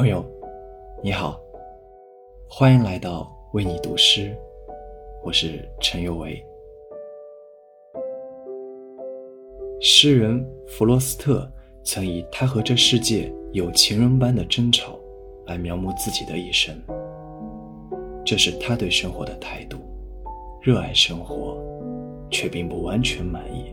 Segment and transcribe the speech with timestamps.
[0.00, 0.24] 朋友，
[1.02, 1.38] 你好，
[2.48, 4.34] 欢迎来到为你读诗，
[5.22, 6.42] 我是陈有为。
[9.78, 11.46] 诗人弗罗斯特
[11.84, 14.98] 曾以他和这世界有情人般的争吵
[15.44, 16.74] 来描摹自己的一生，
[18.24, 19.76] 这是他对生活的态度，
[20.62, 21.62] 热爱生活，
[22.30, 23.66] 却并不完全满意，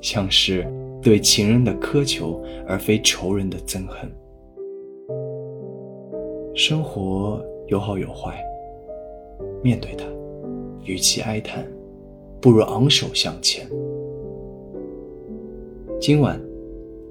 [0.00, 0.66] 像是
[1.02, 4.10] 对情人的苛求而非仇人的憎恨。
[6.56, 8.40] 生活有好有坏，
[9.60, 10.04] 面对它，
[10.84, 11.66] 与其哀叹，
[12.40, 13.68] 不如昂首向前。
[16.00, 16.40] 今晚，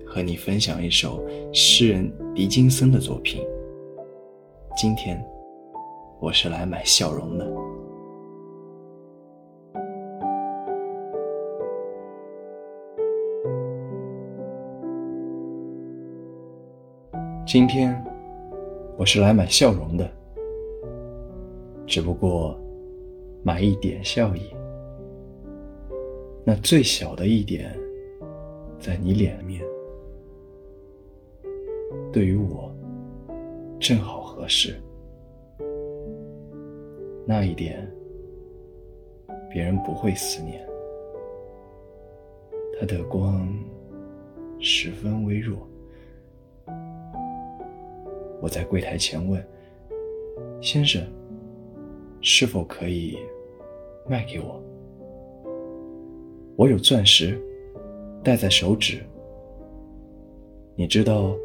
[0.05, 3.45] 和你分享一首诗人狄金森的作品。
[4.77, 5.21] 今天，
[6.21, 7.45] 我是来买笑容的。
[17.45, 18.01] 今天，
[18.97, 20.09] 我是来买笑容的，
[21.85, 22.59] 只不过
[23.43, 24.53] 买一点笑意，
[26.45, 27.75] 那最小的一点。
[28.79, 29.63] 在你脸面，
[32.11, 32.69] 对于我
[33.79, 34.75] 正好合适。
[37.25, 37.89] 那一点，
[39.49, 40.67] 别人不会思念。
[42.77, 43.47] 它的光
[44.59, 45.65] 十分微弱。
[48.43, 49.41] 我在柜台前问
[50.59, 51.01] 先生
[52.19, 53.17] ：“是否可以
[54.05, 54.61] 卖给我？
[56.57, 57.41] 我有钻石。”
[58.21, 59.01] 戴在手指，
[60.75, 61.35] 你知道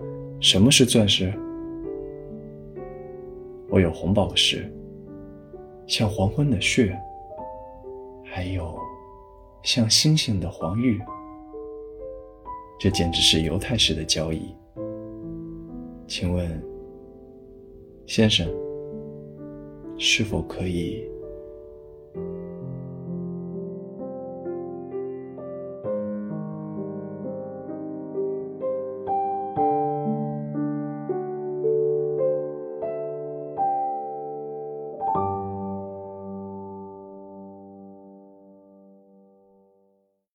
[0.41, 1.33] 什么是钻石？
[3.69, 4.73] 我有红宝石，
[5.89, 6.97] 像黄昏的血，
[8.25, 8.77] 还有
[9.65, 11.01] 像星星的黄玉。
[12.79, 14.55] 这简直是犹太式的交易。
[16.07, 16.49] 请问，
[18.09, 18.49] 先生，
[19.99, 21.07] 是否可以